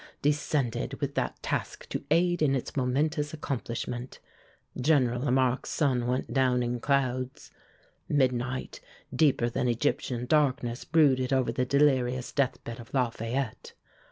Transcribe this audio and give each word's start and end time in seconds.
descended 0.23 0.95
with 0.95 1.13
that 1.13 1.39
task 1.43 1.87
to 1.87 2.03
aid 2.09 2.41
in 2.41 2.55
its 2.55 2.75
momentous 2.75 3.35
accomplishment. 3.35 4.17
General 4.75 5.21
Lamarque's 5.21 5.69
sun 5.69 6.07
went 6.07 6.33
down 6.33 6.63
in 6.63 6.79
clouds. 6.79 7.51
Midnight, 8.09 8.79
deeper 9.15 9.47
than 9.47 9.67
Egyptian 9.67 10.25
darkness, 10.25 10.85
brooded 10.85 11.31
over 11.31 11.51
the 11.51 11.65
delirious 11.65 12.31
deathbed 12.31 12.79
of 12.79 12.91
Lafayette. 12.95 13.73